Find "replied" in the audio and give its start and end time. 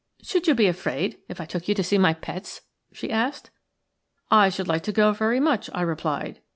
5.81-6.39